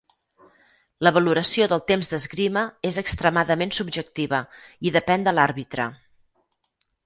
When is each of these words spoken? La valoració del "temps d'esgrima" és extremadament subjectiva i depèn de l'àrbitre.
La 1.07 1.11
valoració 1.17 1.67
del 1.73 1.83
"temps 1.91 2.09
d'esgrima" 2.15 2.65
és 2.91 2.99
extremadament 3.03 3.77
subjectiva 3.81 4.43
i 4.89 4.97
depèn 4.99 5.29
de 5.29 5.39
l'àrbitre. 5.41 5.91